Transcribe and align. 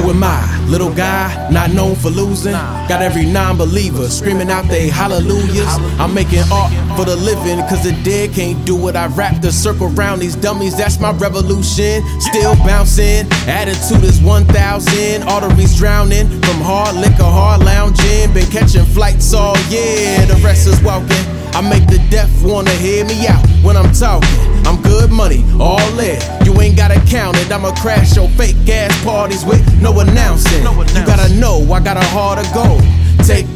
am 0.00 0.24
I? 0.24 0.66
Little 0.68 0.92
guy, 0.92 1.48
not 1.50 1.72
known 1.72 1.94
for 1.96 2.08
losing. 2.08 2.52
Got 2.52 3.02
every 3.02 3.26
non 3.26 3.56
believer 3.56 4.08
screaming 4.08 4.50
out 4.50 4.66
they 4.66 4.88
hallelujahs. 4.88 5.76
I'm 6.00 6.14
making 6.14 6.44
art 6.50 6.72
for 6.96 7.04
the 7.04 7.16
living, 7.16 7.58
cause 7.68 7.82
the 7.84 7.92
dead 8.02 8.32
can't 8.32 8.64
do 8.64 8.88
it. 8.88 8.96
I 8.96 9.06
wrap 9.08 9.40
the 9.42 9.52
circle 9.52 9.92
around 9.94 10.20
these 10.20 10.36
dummies, 10.36 10.76
that's 10.76 10.98
my 10.98 11.12
revolution. 11.12 12.02
Still 12.20 12.54
bouncing, 12.56 13.26
attitude 13.46 14.04
is 14.04 14.20
1000. 14.20 15.22
Arteries 15.24 15.76
drowning 15.76 16.28
from 16.28 16.60
hard 16.60 16.96
liquor, 16.96 17.24
hard 17.24 17.62
lounging. 17.64 18.32
Been 18.32 18.50
catching 18.50 18.84
flights 18.84 19.34
all 19.34 19.58
year, 19.68 20.24
the 20.26 20.40
rest 20.42 20.66
is 20.66 20.80
walking. 20.82 21.26
I 21.54 21.60
make 21.60 21.86
the 21.86 21.98
deaf 22.08 22.30
wanna 22.42 22.70
hear 22.70 23.04
me 23.04 23.26
out 23.26 23.46
when 23.62 23.76
I'm 23.76 23.92
talking. 23.92 24.28
I'm 24.66 24.80
good 24.82 25.10
money, 25.10 25.44
all 25.60 25.98
in. 25.98 26.41
Ain't 26.62 26.76
gotta 26.76 27.00
count 27.10 27.36
it. 27.38 27.50
I'ma 27.50 27.74
crash 27.74 28.14
your 28.14 28.28
fake 28.38 28.68
ass 28.68 28.94
parties 29.02 29.44
with 29.44 29.60
no 29.82 29.98
announcing. 29.98 30.62
You 30.62 31.04
gotta 31.04 31.34
know 31.34 31.58
I 31.72 31.80
got 31.80 31.96
a 31.96 32.06
of 32.38 32.46
gold. 32.54 32.80
Take 33.26 33.51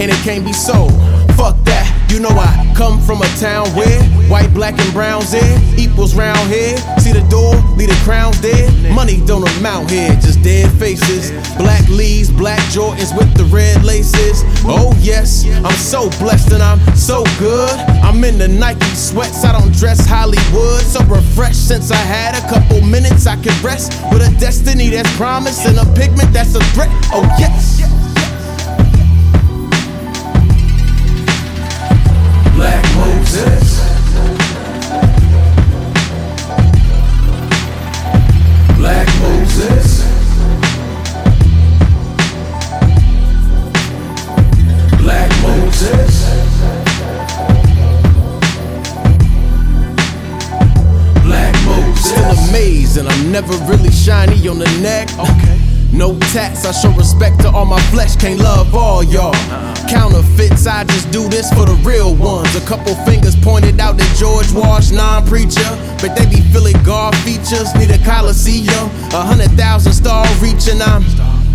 and 0.00 0.10
it 0.10 0.16
can't 0.24 0.44
be 0.44 0.52
sold. 0.52 0.92
Fuck 1.36 1.56
that, 1.64 1.84
you 2.10 2.20
know 2.20 2.30
I 2.30 2.72
come 2.74 3.00
from 3.00 3.20
a 3.20 3.28
town 3.36 3.68
where 3.76 4.02
white, 4.32 4.52
black, 4.54 4.78
and 4.80 4.92
brown's 4.92 5.34
in 5.34 5.78
equals 5.78 6.14
round 6.14 6.48
here. 6.48 6.76
See 6.98 7.12
the 7.12 7.24
door, 7.28 7.54
leave 7.76 7.90
the 7.90 8.00
crowns 8.04 8.40
there. 8.40 8.66
Money 8.94 9.20
don't 9.26 9.46
amount 9.58 9.90
here, 9.90 10.12
just 10.16 10.42
dead 10.42 10.70
faces. 10.78 11.30
Black 11.56 11.86
leaves, 11.88 12.30
black 12.30 12.60
Jordans 12.72 13.16
with 13.16 13.28
the 13.36 13.44
red 13.52 13.84
laces. 13.84 14.42
Oh 14.64 14.96
yes, 15.00 15.44
I'm 15.64 15.76
so 15.76 16.08
blessed 16.18 16.52
and 16.52 16.62
I'm 16.62 16.80
so 16.96 17.24
good. 17.38 17.70
I'm 18.00 18.24
in 18.24 18.38
the 18.38 18.48
Nike 18.48 18.94
sweats, 18.94 19.44
I 19.44 19.52
don't 19.52 19.72
dress 19.72 20.06
Hollywood. 20.06 20.80
So 20.80 21.04
refreshed 21.04 21.68
since 21.68 21.90
I 21.90 22.02
had 22.16 22.32
a 22.34 22.44
couple 22.48 22.80
minutes 22.80 23.26
I 23.26 23.36
can 23.36 23.54
rest 23.62 23.92
with 24.10 24.22
a 24.22 24.32
destiny 24.40 24.88
that's 24.88 25.14
promised 25.16 25.66
and 25.66 25.76
a 25.76 25.84
pigment 25.94 26.32
that's 26.32 26.54
a 26.54 26.64
threat. 26.72 26.88
Oh 27.12 27.24
yes. 27.38 27.59
And 52.96 53.08
I'm 53.08 53.32
never 53.32 53.52
really 53.70 53.90
shiny 53.90 54.48
on 54.48 54.58
the 54.58 54.70
neck. 54.80 55.08
Okay. 55.18 55.58
No 55.92 56.16
tats, 56.32 56.64
I 56.64 56.72
show 56.72 56.90
respect 56.96 57.40
to 57.40 57.50
all 57.50 57.66
my 57.66 57.80
flesh, 57.90 58.16
can't 58.16 58.38
love 58.38 58.74
all 58.74 59.02
y'all. 59.02 59.34
Uh-uh. 59.34 59.88
Counterfeits, 59.88 60.66
I 60.66 60.84
just 60.84 61.10
do 61.10 61.28
this 61.28 61.52
for 61.52 61.66
the 61.66 61.74
real 61.84 62.14
ones. 62.14 62.54
A 62.54 62.60
couple 62.60 62.94
fingers 63.04 63.34
pointed 63.36 63.80
out 63.80 63.96
that 63.98 64.16
George 64.16 64.52
Wash, 64.52 64.90
non 64.92 65.26
preacher, 65.26 65.70
but 66.00 66.16
they 66.16 66.26
be 66.26 66.40
feeling 66.52 66.80
God 66.84 67.14
features. 67.18 67.74
Need 67.74 67.90
a 67.90 67.98
Coliseum, 68.04 68.86
a 69.12 69.22
hundred 69.22 69.50
thousand 69.52 69.92
star 69.92 70.26
reaching. 70.40 70.80
I'm 70.80 71.02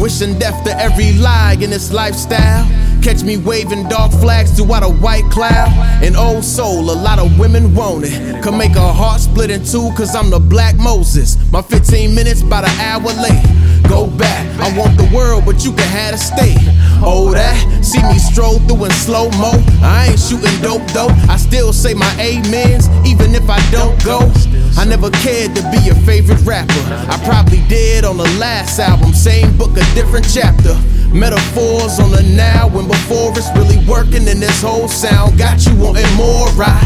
wishing 0.00 0.38
death 0.38 0.62
to 0.64 0.78
every 0.78 1.12
lie 1.14 1.56
in 1.60 1.70
this 1.70 1.92
lifestyle. 1.92 2.66
Catch 3.02 3.22
me 3.22 3.38
waving 3.38 3.88
dark 3.88 4.12
flags 4.12 4.52
throughout 4.52 4.82
a 4.82 4.88
white 4.88 5.24
cloud. 5.30 5.68
An 6.04 6.16
old 6.16 6.44
soul, 6.44 6.90
a 6.90 6.92
lot 6.92 7.18
of 7.18 7.38
women 7.38 7.74
want 7.74 8.04
it. 8.04 8.42
Can 8.42 8.58
make 8.58 8.76
a 8.76 8.92
heart 8.92 9.20
split 9.22 9.50
in 9.50 9.64
two, 9.64 9.90
cause 9.96 10.14
I'm 10.14 10.28
the 10.28 10.38
black 10.38 10.76
Moses. 10.76 11.38
My 11.50 11.62
15 11.62 12.14
minutes, 12.14 12.42
about 12.42 12.64
an 12.64 12.78
hour 12.78 13.00
late. 13.00 13.42
Go 13.88 14.06
back, 14.06 14.46
I 14.60 14.76
want 14.78 14.98
the 14.98 15.10
world, 15.14 15.46
but 15.46 15.64
you 15.64 15.72
can 15.72 15.88
have 15.88 16.14
a 16.14 16.18
state. 16.18 16.58
Oh, 17.02 17.32
that, 17.32 17.56
see 17.82 18.02
me 18.02 18.18
stroll 18.18 18.58
through 18.68 18.84
in 18.84 18.90
slow 18.92 19.30
mo. 19.40 19.56
I 19.80 20.08
ain't 20.10 20.20
shooting 20.20 20.52
dope 20.60 20.84
though. 20.92 21.08
I 21.32 21.36
still 21.36 21.72
say 21.72 21.94
my 21.94 22.12
amens, 22.20 22.88
even 23.08 23.34
if 23.34 23.48
I 23.48 23.58
don't 23.70 23.96
go. 24.04 24.30
I 24.76 24.84
never 24.84 25.10
cared 25.10 25.56
to 25.56 25.62
be 25.72 25.78
your 25.80 25.96
favorite 26.04 26.44
rapper. 26.44 26.84
I 27.08 27.18
probably 27.24 27.62
did 27.68 28.04
on 28.04 28.16
the 28.16 28.28
last 28.38 28.78
album, 28.78 29.12
same 29.12 29.56
book, 29.56 29.72
a 29.76 29.84
different 29.94 30.26
chapter. 30.28 30.76
Metaphors 31.12 31.98
on 31.98 32.12
the 32.12 32.22
now 32.36 32.68
and 32.78 32.86
before 32.86 33.32
it's 33.32 33.50
really 33.56 33.80
working, 33.88 34.28
and 34.28 34.40
this 34.40 34.62
whole 34.62 34.86
sound 34.86 35.38
got 35.38 35.64
you 35.66 35.74
wanting 35.76 36.12
more. 36.14 36.48
I 36.60 36.78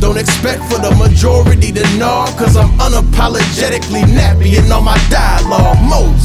don't 0.00 0.18
expect 0.18 0.62
for 0.64 0.78
the 0.78 0.94
majority 0.96 1.72
to 1.72 1.84
know, 1.98 2.24
cause 2.38 2.56
I'm 2.56 2.72
unapologetically 2.78 4.02
nappy 4.16 4.56
in 4.56 4.72
all 4.72 4.82
my 4.82 4.98
dialogue. 5.10 5.78
Moses. 5.84 6.17